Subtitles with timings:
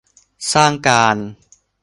[0.53, 1.17] สร้างการ